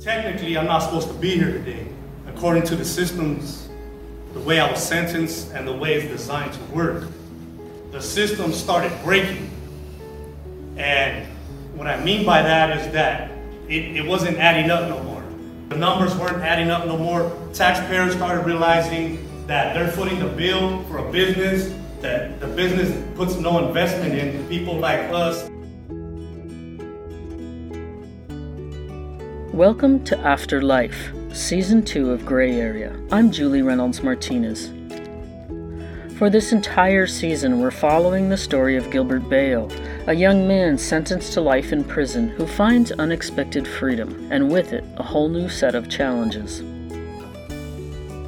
[0.00, 1.86] Technically, I'm not supposed to be here today.
[2.28, 3.68] According to the systems,
[4.34, 7.08] the way I was sentenced, and the way it's designed to work,
[7.92, 9.50] the system started breaking.
[10.76, 11.26] And
[11.74, 13.30] what I mean by that is that
[13.68, 15.24] it, it wasn't adding up no more.
[15.70, 17.32] The numbers weren't adding up no more.
[17.52, 21.72] Taxpayers started realizing that they're footing the bill for a business
[22.02, 25.48] that the business puts no investment in people like us.
[29.56, 32.94] Welcome to Afterlife, Season 2 of Gray Area.
[33.10, 34.70] I'm Julie Reynolds Martinez.
[36.18, 39.72] For this entire season, we're following the story of Gilbert Baio,
[40.08, 44.84] a young man sentenced to life in prison who finds unexpected freedom, and with it,
[44.98, 46.60] a whole new set of challenges.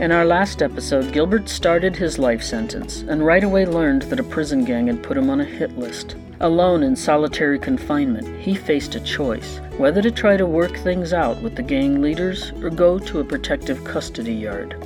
[0.00, 4.24] In our last episode, Gilbert started his life sentence and right away learned that a
[4.24, 6.16] prison gang had put him on a hit list.
[6.40, 11.42] Alone in solitary confinement, he faced a choice whether to try to work things out
[11.42, 14.76] with the gang leaders or go to a protective custody yard.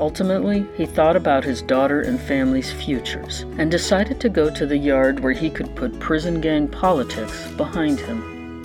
[0.00, 4.78] Ultimately, he thought about his daughter and family's futures and decided to go to the
[4.78, 8.64] yard where he could put prison gang politics behind him.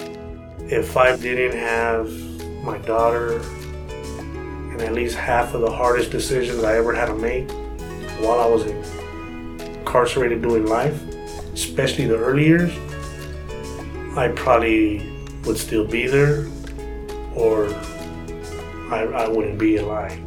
[0.71, 2.09] If I didn't have
[2.63, 3.41] my daughter
[4.71, 7.51] and at least half of the hardest decisions I ever had to make
[8.21, 10.97] while I was incarcerated doing life,
[11.55, 12.71] especially the early years,
[14.15, 15.09] I probably
[15.45, 16.47] would still be there
[17.33, 17.67] or
[18.91, 20.19] I, I wouldn't be alive.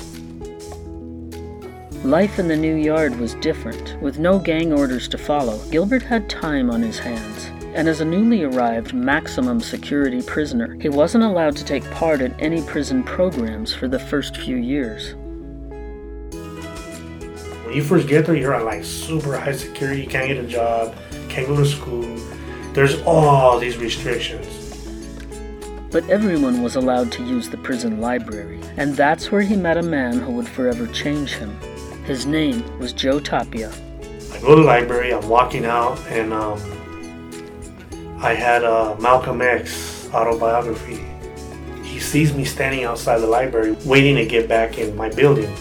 [2.04, 4.00] Life in the new yard was different.
[4.00, 8.04] With no gang orders to follow, Gilbert had time on his hands and as a
[8.04, 13.74] newly arrived maximum security prisoner, he wasn't allowed to take part in any prison programs
[13.74, 15.14] for the first few years.
[17.64, 20.46] When you first get there, you're on like super high security, you can't get a
[20.48, 20.96] job,
[21.38, 22.02] can't go to school.
[22.72, 24.74] There's all these restrictions.
[25.92, 29.82] But everyone was allowed to use the prison library, and that's where he met a
[29.82, 31.56] man who would forever change him.
[32.04, 33.70] His name was Joe Tapia.
[34.32, 36.58] I go to the library, I'm walking out, and um,
[38.20, 41.04] I had a Malcolm X autobiography.
[41.84, 45.54] He sees me standing outside the library waiting to get back in my building.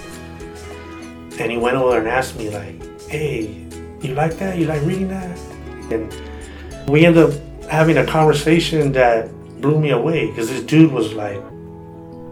[1.39, 3.63] And he went over and asked me like, hey,
[4.01, 4.57] you like that?
[4.57, 5.46] You like reading that?
[5.91, 9.29] And we ended up having a conversation that
[9.61, 11.41] blew me away because this dude was like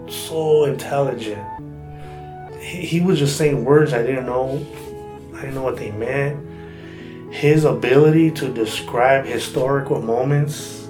[0.10, 1.44] so intelligent.
[2.60, 4.66] He, he was just saying words I didn't know.
[5.36, 6.46] I didn't know what they meant
[7.36, 10.88] his ability to describe historical moments,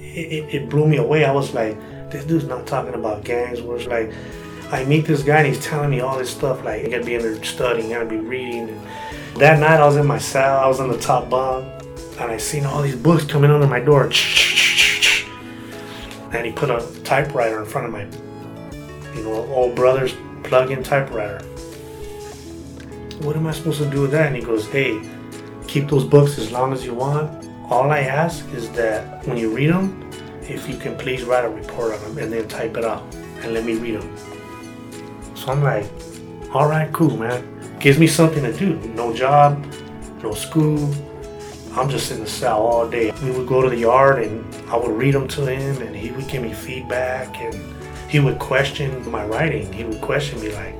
[0.00, 1.26] it, it, blew me away.
[1.26, 1.78] I was like,
[2.10, 3.58] this dude's not talking about gangs.
[3.60, 4.10] It's like,
[4.72, 6.64] I meet this guy and he's telling me all this stuff.
[6.64, 8.70] Like, I gotta be in there studying, I gotta be reading.
[8.70, 8.80] And
[9.36, 11.66] that night I was in my cell, I was on the top bunk,
[12.20, 14.10] and I seen all these books coming under my door.
[16.32, 18.04] And he put a typewriter in front of my,
[19.14, 21.44] you know, old brother's plug-in typewriter.
[23.22, 24.26] What am I supposed to do with that?
[24.26, 25.00] And he goes, hey,
[25.66, 27.48] keep those books as long as you want.
[27.70, 30.10] All I ask is that when you read them,
[30.42, 33.02] if you can please write a report on them and then type it out
[33.42, 34.16] and let me read them.
[35.34, 35.86] So I'm like,
[36.52, 37.78] all right, cool, man.
[37.78, 38.76] Gives me something to do.
[38.88, 39.64] No job,
[40.22, 40.92] no school.
[41.72, 43.12] I'm just in the cell all day.
[43.22, 46.10] We would go to the yard and I would read them to him and he
[46.10, 47.54] would give me feedback and
[48.10, 49.72] he would question my writing.
[49.72, 50.74] He would question me like,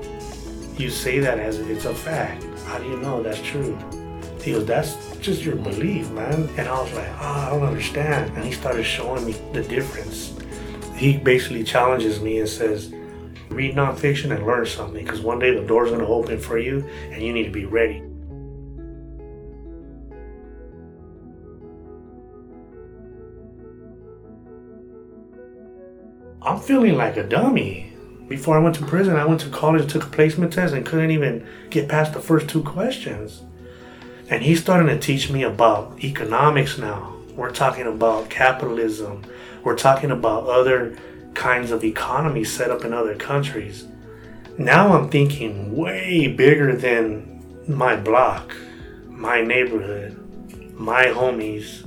[0.78, 2.44] you say that as if it's a fact.
[2.66, 3.76] How do you know that's true?
[4.40, 6.48] He goes, that's just your belief, man.
[6.56, 8.34] And I was like, oh, I don't understand.
[8.36, 10.34] And he started showing me the difference.
[10.96, 12.92] He basically challenges me and says,
[13.50, 16.88] read nonfiction and learn something because one day the door's going to open for you
[17.10, 18.02] and you need to be ready.
[26.58, 27.92] I'm feeling like a dummy.
[28.26, 31.12] Before I went to prison, I went to college, took a placement test, and couldn't
[31.12, 33.44] even get past the first two questions.
[34.28, 37.14] And he's starting to teach me about economics now.
[37.36, 39.22] We're talking about capitalism.
[39.62, 40.98] We're talking about other
[41.34, 43.86] kinds of economies set up in other countries.
[44.58, 48.56] Now I'm thinking way bigger than my block,
[49.06, 51.86] my neighborhood, my homies.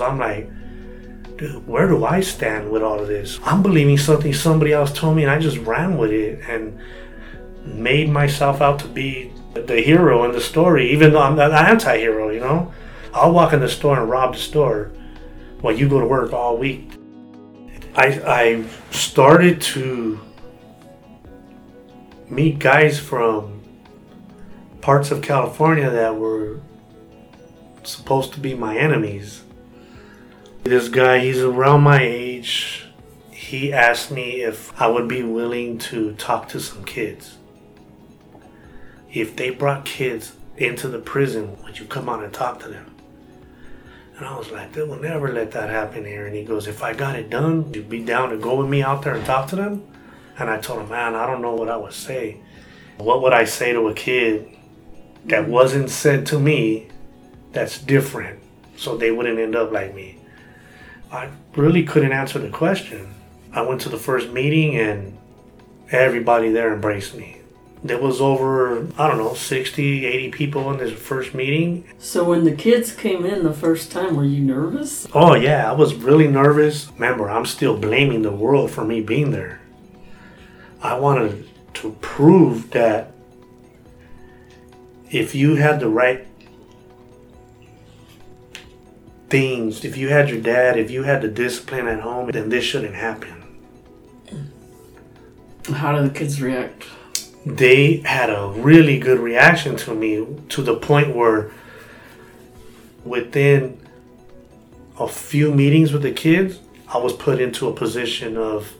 [0.00, 0.48] I'm like,
[1.36, 3.38] dude, where do I stand with all of this?
[3.44, 6.78] I'm believing something somebody else told me and I just ran with it and
[7.64, 12.30] made myself out to be the hero in the story, even though I'm an anti-hero,
[12.30, 12.72] you know.
[13.12, 14.90] I'll walk in the store and rob the store
[15.60, 16.90] while you go to work all week.
[17.96, 20.20] I I started to
[22.28, 23.62] meet guys from
[24.80, 26.60] parts of California that were
[27.84, 29.43] supposed to be my enemies.
[30.64, 32.86] This guy, he's around my age.
[33.30, 37.36] He asked me if I would be willing to talk to some kids.
[39.12, 42.96] If they brought kids into the prison, would you come out and talk to them?
[44.16, 46.26] And I was like, they will never let that happen here.
[46.26, 48.82] And he goes, if I got it done, you'd be down to go with me
[48.82, 49.86] out there and talk to them?
[50.38, 52.40] And I told him, man, I don't know what I would say.
[52.96, 54.48] What would I say to a kid
[55.26, 56.88] that wasn't said to me
[57.52, 58.40] that's different
[58.78, 60.20] so they wouldn't end up like me?
[61.14, 63.14] I really couldn't answer the question.
[63.52, 65.16] I went to the first meeting and
[65.92, 67.40] everybody there embraced me.
[67.84, 71.84] There was over, I don't know, 60, 80 people in this first meeting.
[71.98, 75.06] So when the kids came in the first time, were you nervous?
[75.14, 76.90] Oh, yeah, I was really nervous.
[76.94, 79.60] Remember, I'm still blaming the world for me being there.
[80.82, 83.12] I wanted to prove that
[85.10, 86.26] if you had the right
[89.28, 92.64] things, if you had your dad, if you had the discipline at home, then this
[92.64, 93.42] shouldn't happen.
[95.72, 96.84] How did the kids react?
[97.46, 101.50] They had a really good reaction to me to the point where
[103.04, 103.78] within
[104.98, 108.72] a few meetings with the kids, I was put into a position of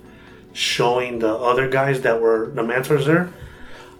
[0.52, 3.32] showing the other guys that were the mentors there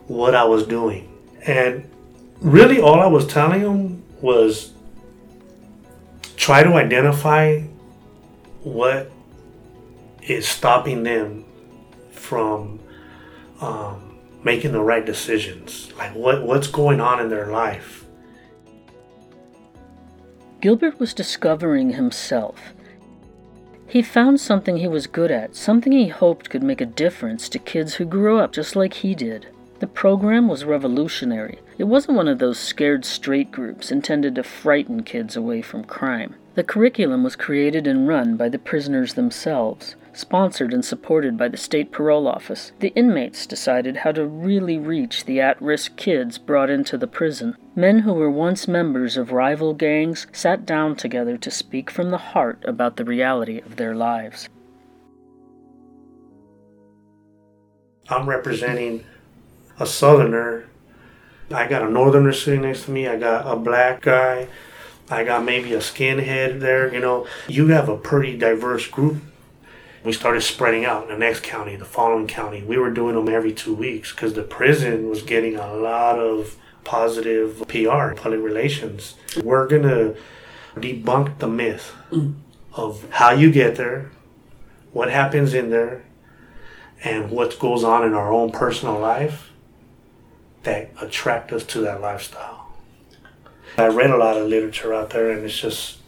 [0.07, 1.11] what I was doing.
[1.47, 1.91] And
[2.41, 4.74] really, all I was telling them was
[6.45, 7.59] try to identify
[8.65, 9.11] what
[10.25, 11.43] is stopping them
[12.11, 12.79] from
[13.63, 15.91] um, making the right decisions.
[15.97, 18.05] Like what, what's going on in their life.
[20.61, 22.75] Gilbert was discovering himself.
[23.87, 27.59] He found something he was good at, something he hoped could make a difference to
[27.59, 29.47] kids who grew up just like he did.
[29.85, 31.59] The program was revolutionary.
[31.77, 36.37] It wasn't one of those scared straight groups intended to frighten kids away from crime.
[36.55, 41.59] The curriculum was created and run by the prisoners themselves, sponsored and supported by the
[41.59, 42.73] state parole office.
[42.81, 47.55] The inmates decided how to really reach the at risk kids brought into the prison.
[47.77, 52.33] Men who were once members of rival gangs sat down together to speak from the
[52.33, 54.49] heart about the reality of their lives.
[58.09, 59.05] I'm representing
[59.79, 60.67] a southerner.
[61.51, 63.07] I got a northerner sitting next to me.
[63.07, 64.49] I got a black guy.
[65.11, 66.93] I got maybe a skinhead there.
[66.93, 69.17] You know, you have a pretty diverse group.
[70.03, 72.63] We started spreading out in the next county, the following county.
[72.63, 76.57] We were doing them every two weeks because the prison was getting a lot of
[76.85, 79.15] positive PR, public relations.
[79.43, 80.17] We're going to
[80.77, 82.35] debunk the myth mm.
[82.75, 84.11] of how you get there,
[84.93, 86.05] what happens in there,
[87.03, 89.51] and what goes on in our own personal life
[90.65, 92.65] that attract us to that lifestyle.
[93.77, 95.99] I read a lot of literature out there, and it's just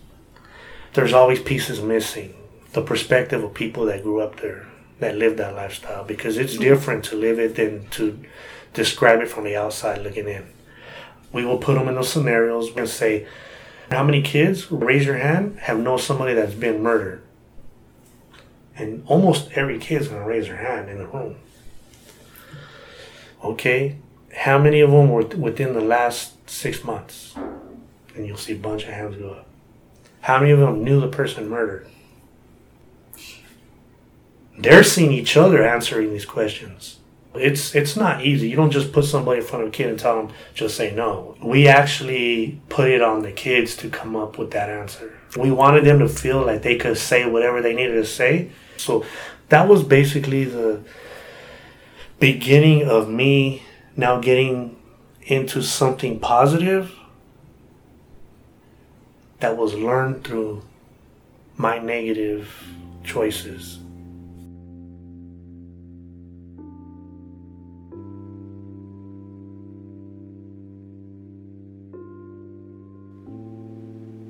[0.95, 2.35] there's always pieces missing.
[2.73, 4.67] The perspective of people that grew up there,
[5.01, 6.63] that lived that lifestyle, because it's mm-hmm.
[6.63, 8.19] different to live it than to
[8.73, 10.47] describe it from the outside looking in.
[11.33, 13.27] We will put them in those scenarios and say,
[13.91, 17.23] How many kids, raise your hand, have known somebody that's been murdered?
[18.77, 21.37] And almost every kid's gonna raise their hand in the room.
[23.43, 23.97] Okay,
[24.37, 27.35] how many of them were within the last six months?
[28.15, 29.47] And you'll see a bunch of hands go up.
[30.21, 31.87] How many of them knew the person murdered?
[34.59, 36.99] They're seeing each other answering these questions.
[37.35, 38.49] It's it's not easy.
[38.49, 40.95] You don't just put somebody in front of a kid and tell them just say
[40.95, 41.37] no.
[41.43, 45.19] We actually put it on the kids to come up with that answer.
[45.37, 48.51] We wanted them to feel like they could say whatever they needed to say.
[48.79, 49.05] So
[49.51, 50.83] that was basically the
[52.19, 53.63] beginning of me
[53.97, 54.77] now getting
[55.23, 56.95] into something positive
[59.41, 60.63] that was learned through
[61.57, 62.53] my negative
[63.03, 63.81] choices.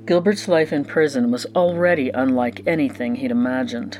[0.05, 3.99] Gilbert's life in prison was already unlike anything he'd imagined.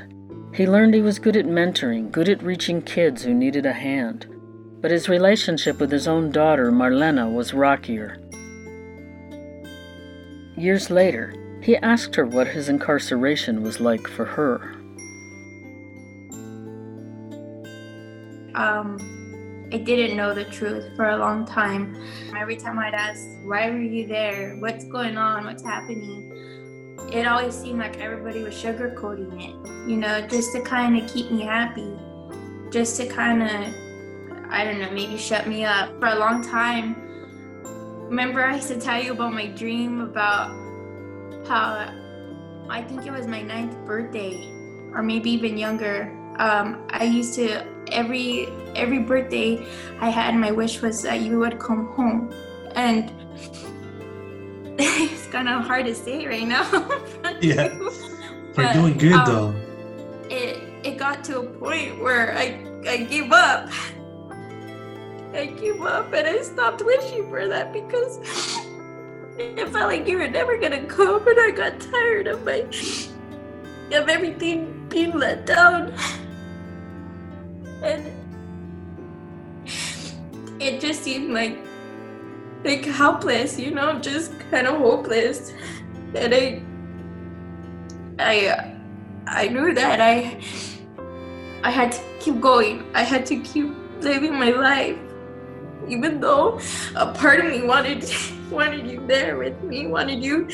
[0.54, 4.26] He learned he was good at mentoring, good at reaching kids who needed a hand.
[4.82, 8.20] But his relationship with his own daughter, Marlena, was rockier.
[10.56, 14.74] Years later, he asked her what his incarceration was like for her.
[18.56, 18.98] Um,
[19.72, 21.96] I didn't know the truth for a long time.
[22.36, 24.56] Every time I'd ask, Why were you there?
[24.60, 25.46] What's going on?
[25.46, 26.32] What's happening?
[27.12, 31.32] It always seemed like everybody was sugarcoating it, you know, just to kind of keep
[31.32, 31.92] me happy,
[32.72, 33.74] just to kind of
[34.50, 36.00] I don't know, maybe shut me up.
[36.00, 36.96] For a long time,
[38.10, 40.50] remember I used to tell you about my dream about
[41.48, 41.94] how
[42.70, 44.48] I think it was my ninth birthday,
[44.94, 46.14] or maybe even younger.
[46.40, 49.66] Um, I used to every every birthday
[50.00, 50.36] I had.
[50.36, 52.32] My wish was that you would come home,
[52.76, 53.12] and
[54.80, 56.64] it's kind of hard to say right now.
[57.42, 57.78] Yeah.
[58.58, 59.56] We're But, doing good um, though.
[60.34, 63.70] it it got to a point where I I gave up.
[65.38, 68.18] I gave up and I stopped wishing for that because
[69.38, 72.66] it felt like you were never gonna come and I got tired of my
[73.96, 75.94] of everything being let down.
[77.84, 78.12] And
[80.60, 81.60] it just seemed like
[82.66, 85.54] like helpless, you know, just kind of hopeless.
[86.16, 86.64] And I
[88.18, 88.74] I
[89.28, 90.42] I knew that I
[91.64, 92.90] I had to keep going.
[92.96, 93.70] I had to keep
[94.02, 94.98] living my life.
[95.88, 96.60] Even though
[96.96, 98.10] a part of me wanted
[98.52, 100.48] wanted you there with me, wanted you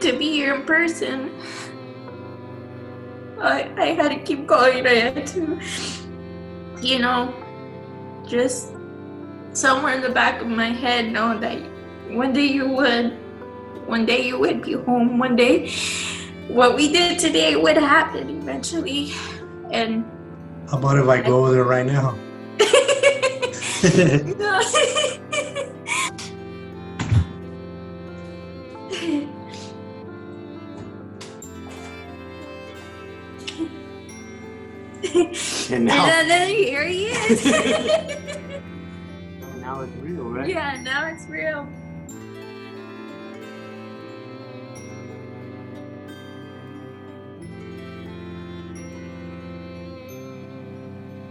[0.00, 1.30] to be here in person.
[3.40, 4.86] I I had to keep going.
[4.86, 5.60] I had to
[6.84, 7.32] you know
[8.26, 8.72] just
[9.52, 11.58] somewhere in the back of my head know that
[12.10, 13.12] one day you would
[13.86, 15.70] one day you would be home one day
[16.48, 19.12] what we did today would happen eventually
[19.70, 20.04] and
[20.70, 22.18] How about if I go over there right now?
[23.84, 24.40] And
[35.70, 37.44] and now, then here he is
[39.60, 40.48] now it's real, right?
[40.48, 41.68] yeah now it's real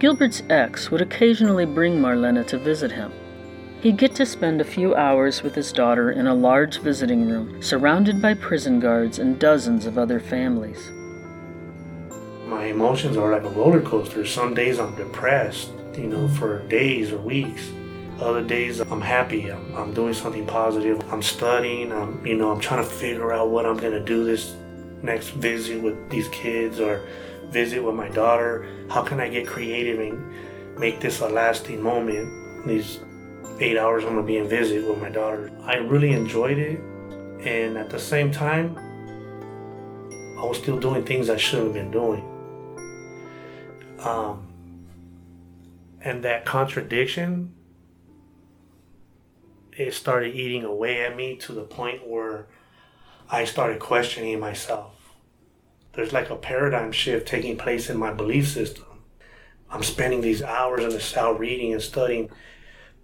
[0.03, 3.13] Gilbert's ex would occasionally bring Marlena to visit him.
[3.79, 7.63] He'd get to spend a few hours with his daughter in a large visiting room,
[7.63, 10.91] surrounded by prison guards and dozens of other families.
[12.47, 14.25] My emotions are like a roller coaster.
[14.25, 17.71] Some days I'm depressed, you know, for days or weeks.
[18.19, 19.53] Other days I'm happy.
[19.53, 21.01] I'm, I'm doing something positive.
[21.13, 21.93] I'm studying.
[21.93, 24.53] I'm, you know, I'm trying to figure out what I'm gonna do this
[25.01, 27.07] next visit with these kids or
[27.49, 28.67] visit with my daughter.
[28.89, 32.67] How can I get creative and make this a lasting moment?
[32.67, 32.99] These
[33.59, 35.51] eight hours I'm gonna be in visit with my daughter.
[35.63, 36.79] I really enjoyed it,
[37.45, 38.77] and at the same time,
[40.37, 42.23] I was still doing things I shouldn't have been doing.
[43.99, 44.47] Um,
[46.01, 47.53] and that contradiction,
[49.77, 52.47] it started eating away at me to the point where
[53.29, 54.92] I started questioning myself.
[55.93, 58.85] There's like a paradigm shift taking place in my belief system.
[59.69, 62.29] I'm spending these hours in the cell reading and studying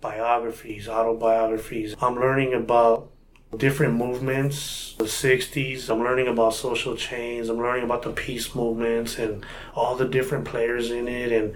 [0.02, 1.96] biographies, autobiographies.
[2.02, 3.12] I'm learning about
[3.56, 5.90] different movements, the 60s.
[5.90, 7.50] I'm learning about social change.
[7.50, 11.54] I'm learning about the peace movements and all the different players in it and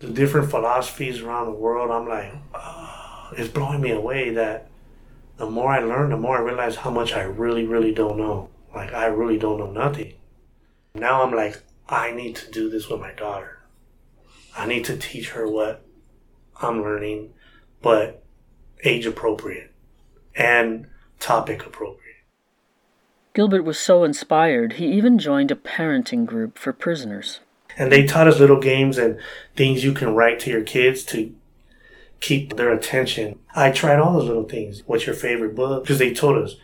[0.00, 1.90] the different philosophies around the world.
[1.90, 2.32] I'm like,
[3.38, 4.70] it's blowing me away that
[5.36, 8.50] the more I learn, the more I realize how much I really, really don't know.
[8.74, 10.14] Like, I really don't know nothing.
[10.94, 13.58] Now I'm like, I need to do this with my daughter.
[14.56, 15.84] I need to teach her what
[16.62, 17.34] I'm learning,
[17.82, 18.22] but
[18.84, 19.72] age appropriate
[20.36, 20.86] and
[21.18, 22.00] topic appropriate.
[23.34, 27.40] Gilbert was so inspired, he even joined a parenting group for prisoners.
[27.76, 29.18] And they taught us little games and
[29.56, 31.34] things you can write to your kids to
[32.20, 33.40] keep their attention.
[33.56, 34.84] I tried all those little things.
[34.86, 35.82] What's your favorite book?
[35.82, 36.54] Because they told us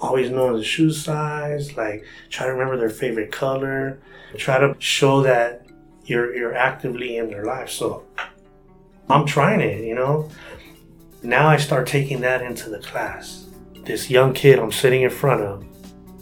[0.00, 4.00] always know the shoe size, like try to remember their favorite color,
[4.36, 5.66] try to show that
[6.04, 7.70] you're you're actively in their life.
[7.70, 8.04] So
[9.08, 10.30] I'm trying it, you know.
[11.22, 13.46] Now I start taking that into the class.
[13.84, 15.64] This young kid I'm sitting in front of,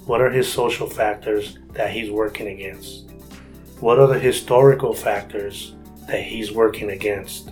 [0.07, 3.11] what are his social factors that he's working against?
[3.81, 7.51] What are the historical factors that he's working against?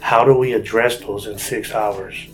[0.00, 2.26] How do we address those in six hours?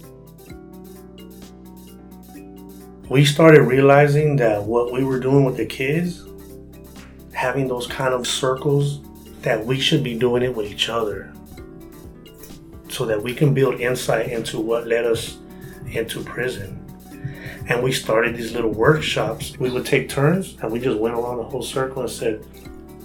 [3.09, 6.25] We started realizing that what we were doing with the kids,
[7.33, 9.01] having those kind of circles,
[9.43, 11.33] that we should be doing it with each other
[12.89, 15.39] so that we can build insight into what led us
[15.87, 16.83] into prison.
[17.69, 19.57] And we started these little workshops.
[19.57, 22.45] We would take turns and we just went around the whole circle and said,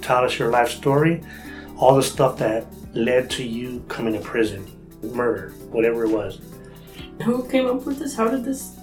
[0.02, 1.22] Tell us your life story,
[1.78, 2.66] all the stuff that
[2.96, 4.66] led to you coming to prison,
[5.14, 6.42] murder, whatever it was.
[7.24, 8.16] Who came up with this?
[8.16, 8.76] How did this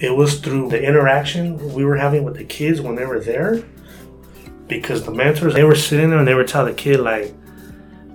[0.00, 3.62] It was through the interaction we were having with the kids when they were there.
[4.66, 7.34] Because the mentors, they were sitting there and they were telling the kid, like,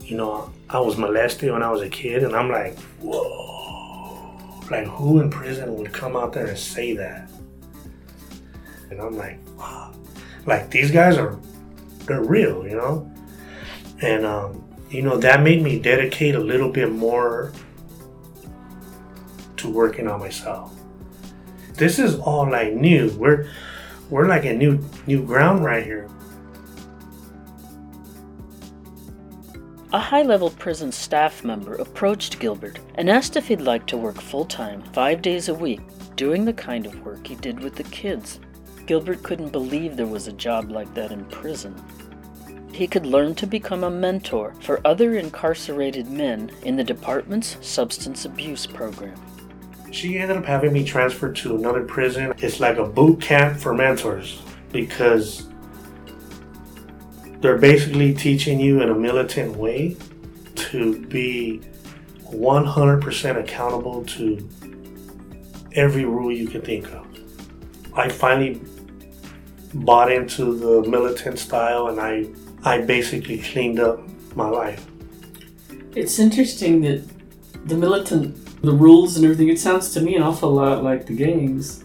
[0.02, 2.24] you know, I was molested when I was a kid.
[2.24, 4.62] And I'm like, whoa.
[4.72, 7.30] Like, who in prison would come out there and say that?
[8.90, 9.94] And I'm like, wow,
[10.46, 11.38] like these guys are,
[12.06, 13.12] they're real, you know?
[14.02, 17.52] And, um, you know, that made me dedicate a little bit more
[19.58, 20.75] to working on myself.
[21.78, 23.12] This is all like new.
[23.18, 23.50] We're,
[24.10, 26.10] we're like a new, new ground right here.
[29.92, 34.22] A high level prison staff member approached Gilbert and asked if he'd like to work
[34.22, 35.82] full time, five days a week,
[36.16, 38.40] doing the kind of work he did with the kids.
[38.86, 41.76] Gilbert couldn't believe there was a job like that in prison.
[42.72, 48.26] He could learn to become a mentor for other incarcerated men in the department's substance
[48.26, 49.16] abuse program.
[49.96, 52.34] She ended up having me transferred to another prison.
[52.40, 54.42] It's like a boot camp for mentors
[54.74, 55.48] because
[57.40, 59.96] they're basically teaching you in a militant way
[60.56, 61.62] to be
[62.26, 64.50] 100% accountable to
[65.76, 67.08] every rule you can think of.
[67.94, 68.62] I finally
[69.76, 72.26] bought into the militant style and I
[72.70, 74.02] I basically cleaned up
[74.36, 74.86] my life.
[75.96, 77.02] It's interesting that
[77.68, 81.16] the militant, the rules and everything, it sounds to me an awful lot like the
[81.16, 81.84] gangs.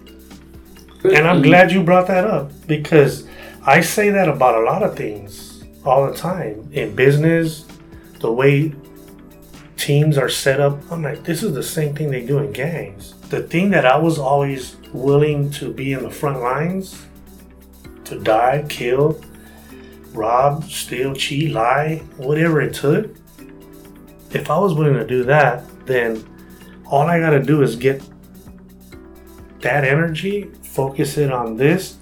[1.04, 3.26] And I'm glad you brought that up because
[3.64, 7.66] I say that about a lot of things all the time in business,
[8.20, 8.74] the way
[9.76, 10.78] teams are set up.
[10.90, 13.14] I'm like, this is the same thing they do in gangs.
[13.30, 17.06] The thing that I was always willing to be in the front lines,
[18.04, 19.22] to die, kill,
[20.12, 23.14] rob, steal, cheat, lie, whatever it took.
[24.32, 26.24] If I was willing to do that, then
[26.90, 28.02] all I gotta do is get
[29.60, 31.98] that energy, focus it on this,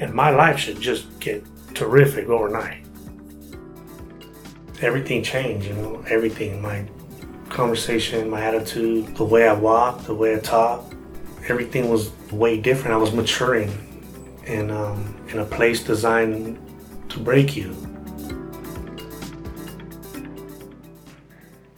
[0.00, 2.84] and my life should just get terrific overnight.
[4.82, 6.60] Everything changed, you know, everything.
[6.60, 6.84] My
[7.48, 10.92] conversation, my attitude, the way I walk, the way I talk,
[11.48, 12.92] everything was way different.
[12.92, 13.70] I was maturing
[14.44, 16.58] in, um, in a place designed
[17.08, 17.91] to break you.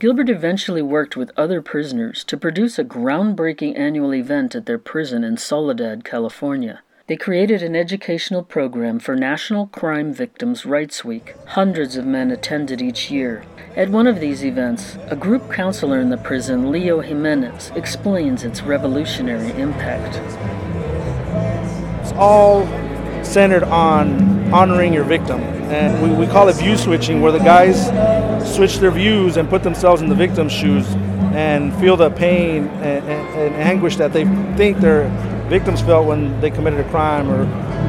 [0.01, 5.23] Gilbert eventually worked with other prisoners to produce a groundbreaking annual event at their prison
[5.23, 6.83] in Soledad, California.
[7.07, 11.37] They created an educational program for National Crime Victims' Rights Week.
[11.47, 13.45] Hundreds of men attended each year.
[13.77, 18.63] At one of these events, a group counselor in the prison, Leo Jimenez, explains its
[18.63, 20.17] revolutionary impact.
[22.03, 22.67] It's all
[23.23, 25.41] centered on honoring your victim.
[25.41, 27.77] And we, we call it view switching, where the guys
[28.55, 30.87] switch their views and put themselves in the victim's shoes
[31.35, 34.25] and feel the pain and, and, and anguish that they
[34.57, 35.09] think their
[35.49, 37.43] victims felt when they committed a crime or,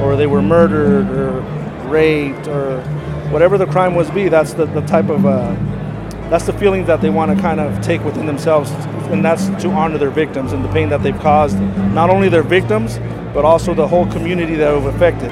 [0.03, 1.41] or they were murdered or
[1.87, 2.81] raped or
[3.29, 4.27] whatever the crime was be.
[4.27, 5.53] That's the, the type of, uh,
[6.31, 8.71] that's the feeling that they want to kind of take within themselves.
[9.11, 11.59] And that's to honor their victims and the pain that they've caused,
[11.93, 12.97] not only their victims,
[13.35, 15.31] but also the whole community that have affected.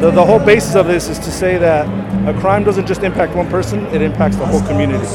[0.00, 1.86] The, the whole basis of this is to say that
[2.28, 5.06] a crime doesn't just impact one person, it impacts the whole community.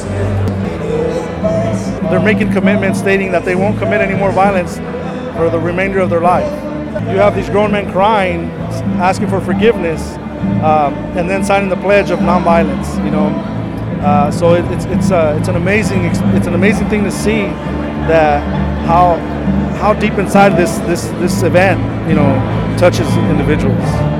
[2.09, 4.77] They're making commitments stating that they won't commit any more violence
[5.37, 6.51] for the remainder of their life.
[7.09, 8.49] You have these grown men crying,
[8.99, 10.15] asking for forgiveness,
[10.63, 13.03] um, and then signing the pledge of nonviolence.
[13.05, 13.27] You know,
[14.01, 17.43] uh, so it, it's it's uh, it's an amazing it's an amazing thing to see
[18.09, 18.41] that
[18.85, 19.15] how
[19.77, 22.31] how deep inside this this this event you know
[22.77, 24.10] touches individuals.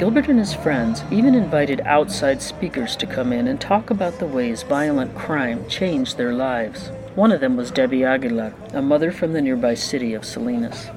[0.00, 4.24] Gilbert and his friends even invited outside speakers to come in and talk about the
[4.24, 6.88] ways violent crime changed their lives.
[7.14, 10.88] One of them was Debbie Aguilar, a mother from the nearby city of Salinas.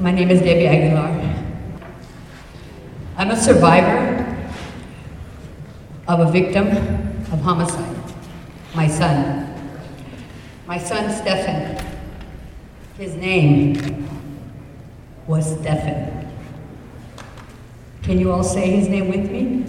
[0.00, 1.44] My name is Debbie Aguilar.
[3.18, 4.48] I'm a survivor
[6.08, 7.96] of a victim of homicide.
[8.74, 9.46] My son.
[10.66, 11.84] My son, Stefan.
[12.96, 14.08] His name
[15.30, 16.28] was Stefan.
[18.02, 19.64] Can you all say his name with me?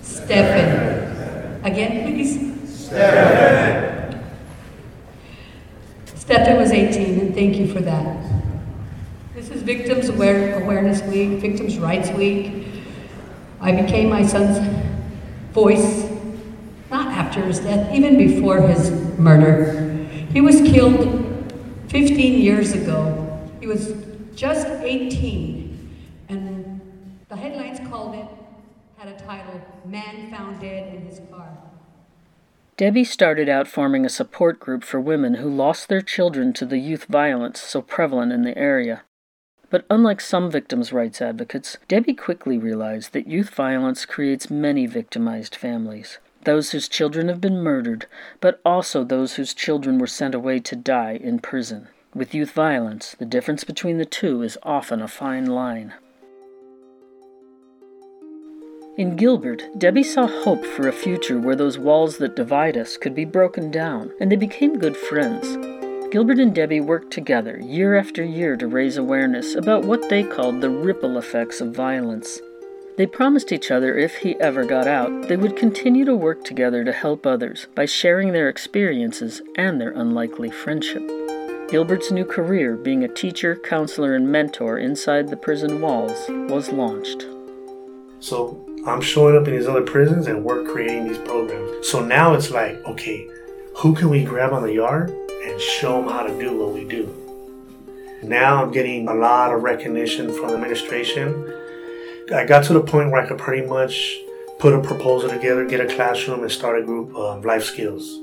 [0.00, 1.60] Stefan.
[1.62, 2.86] Again, please.
[2.86, 4.24] Stefan.
[6.14, 8.16] Stefan was 18, and thank you for that.
[9.34, 12.66] This is Victims Aware- Awareness Week, Victims' Rights Week.
[13.60, 14.58] I became my son's
[15.52, 16.08] voice,
[16.90, 20.06] not after his death, even before his murder.
[20.32, 21.52] He was killed
[21.88, 23.18] 15 years ago.
[23.60, 23.92] He was
[24.42, 25.88] just 18,
[26.28, 26.80] and
[27.28, 28.26] the headlines called it,
[28.96, 31.46] had a title, Man Found Dead in His Car.
[32.76, 36.78] Debbie started out forming a support group for women who lost their children to the
[36.78, 39.02] youth violence so prevalent in the area.
[39.70, 45.54] But unlike some victims' rights advocates, Debbie quickly realized that youth violence creates many victimized
[45.54, 46.18] families.
[46.44, 48.06] those whose children have been murdered,
[48.40, 51.86] but also those whose children were sent away to die in prison.
[52.14, 55.94] With youth violence, the difference between the two is often a fine line.
[58.98, 63.14] In Gilbert, Debbie saw hope for a future where those walls that divide us could
[63.14, 65.56] be broken down, and they became good friends.
[66.12, 70.60] Gilbert and Debbie worked together year after year to raise awareness about what they called
[70.60, 72.40] the ripple effects of violence.
[72.98, 76.84] They promised each other if he ever got out, they would continue to work together
[76.84, 81.31] to help others by sharing their experiences and their unlikely friendship.
[81.72, 87.24] Gilbert's new career, being a teacher, counselor, and mentor inside the prison walls, was launched.
[88.20, 91.88] So I'm showing up in these other prisons and we're creating these programs.
[91.88, 93.26] So now it's like, okay,
[93.78, 96.84] who can we grab on the yard and show them how to do what we
[96.84, 97.08] do?
[98.22, 101.58] Now I'm getting a lot of recognition from the administration.
[102.34, 104.18] I got to the point where I could pretty much
[104.58, 108.20] put a proposal together, get a classroom, and start a group of life skills.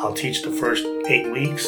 [0.00, 1.66] I'll teach the first eight weeks.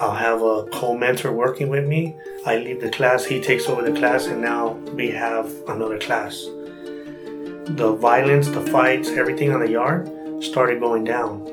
[0.00, 2.16] I'll have a co-mentor working with me.
[2.46, 6.42] I leave the class, he takes over the class, and now we have another class.
[6.42, 10.10] The violence, the fights, everything on the yard
[10.42, 11.44] started going down.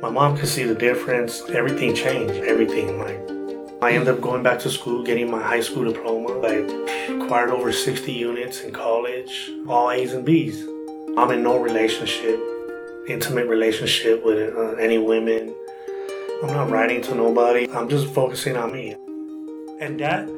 [0.00, 1.48] My mom could see the difference.
[1.50, 2.42] Everything changed.
[2.42, 2.98] Everything.
[2.98, 3.20] Like,
[3.82, 6.40] I ended up going back to school, getting my high school diploma.
[6.40, 10.66] I acquired over 60 units in college, all A's and B's.
[11.16, 12.40] I'm in no relationship
[13.08, 15.54] intimate relationship with uh, any women.
[16.42, 17.68] I'm not writing to nobody.
[17.70, 18.92] I'm just focusing on me.
[19.80, 20.28] And that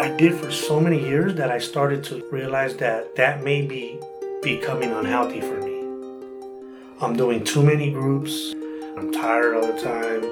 [0.00, 3.98] I did for so many years that I started to realize that that may be
[4.42, 5.76] becoming unhealthy for me.
[7.00, 8.54] I'm doing too many groups.
[8.96, 10.22] I'm tired all the time.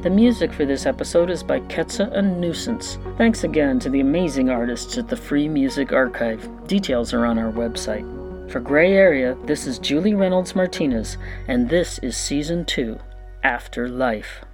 [0.02, 2.98] The music for this episode is by Ketsa and Nuisance.
[3.16, 6.48] Thanks again to the amazing artists at the Free Music Archive.
[6.68, 8.06] Details are on our website.
[8.48, 12.96] For Gray Area, this is Julie Reynolds Martinez, and this is Season 2
[13.42, 14.44] After Life.